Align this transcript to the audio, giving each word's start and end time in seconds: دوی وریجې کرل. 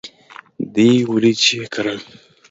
دوی 0.73 0.97
وریجې 1.11 1.57
کرل. 1.73 1.99